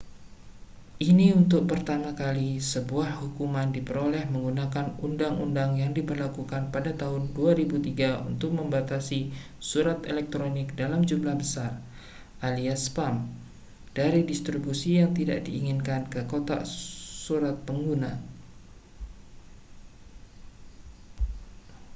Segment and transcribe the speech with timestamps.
[1.11, 8.49] ini untuk pertama kali sebuah hukuman diperoleh menggunakan undang-undang yang diberlakukan pada tahun 2003 untuk
[8.59, 9.19] membatasi
[9.69, 11.71] surat elektronik dalam jumlah besar
[12.47, 13.15] alias spam
[13.99, 16.61] dari distribusi yang tidak diinginkan ke dalam kotak
[17.27, 18.11] surat pengguna